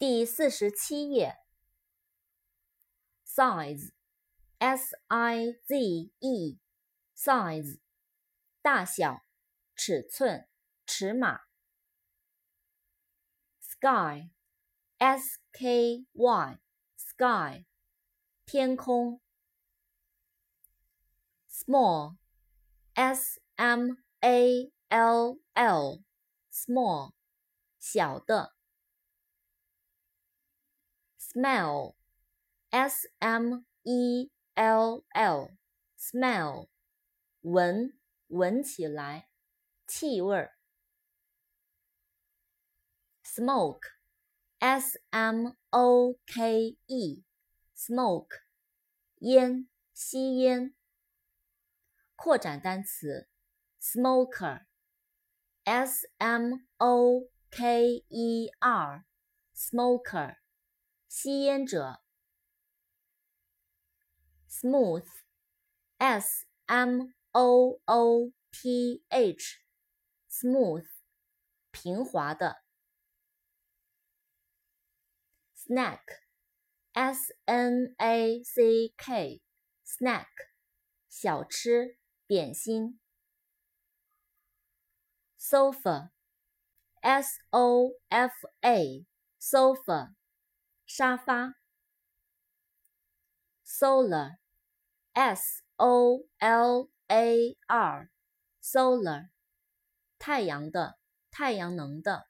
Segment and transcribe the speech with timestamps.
[0.00, 1.36] 第四十七页。
[3.26, 7.80] size，s i z e，size，
[8.62, 9.26] 大小、
[9.76, 10.48] 尺寸、
[10.86, 11.42] 尺码。
[13.60, 17.66] sky，s k y，sky，
[18.46, 19.20] 天空。
[21.46, 27.12] small，s m a l l，small，
[27.78, 28.54] 小的。
[31.19, 31.95] smell,
[32.71, 35.57] s m e l l,
[35.97, 36.69] smell，
[37.41, 39.29] 闻，闻起来，
[39.87, 40.57] 气味儿。
[43.23, 43.81] smoke,
[44.59, 47.23] s m o k e,
[47.75, 48.43] smoke，
[49.19, 50.73] 烟，吸烟。
[52.15, 53.27] 扩展单词，
[53.81, 54.65] smoker,
[55.65, 59.05] s m o k e r,
[59.53, 60.37] smoker。
[61.10, 62.00] 吸烟者
[64.48, 70.86] ，smooth，s m o o t h，smooth，
[71.72, 72.62] 平滑的。
[75.56, 80.28] snack，s n a c k，snack，
[81.08, 83.00] 小吃、点心。
[85.36, 90.19] sofa，s o f a，sofa。
[90.92, 91.54] 沙发
[93.64, 99.28] ，solar，s o l a r，solar，
[100.18, 100.98] 太阳的，
[101.30, 102.26] 太阳能的。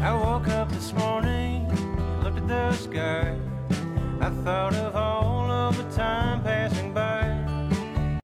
[0.00, 1.68] I woke up this morning,
[2.24, 3.38] looked at the sky,
[4.20, 4.83] I thought of